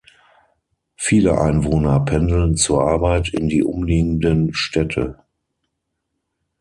[0.95, 5.19] Viele Einwohner pendeln zur Arbeit in die umliegenden Städte.